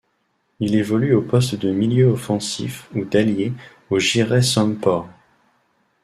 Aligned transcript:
Il 0.59 0.73
évolue 0.75 1.13
au 1.13 1.21
poste 1.21 1.53
de 1.57 1.69
milieu 1.71 2.07
offensif 2.07 2.89
ou 2.95 3.05
d'ailier 3.05 3.53
au 3.91 3.99
Giresunspor. 3.99 5.07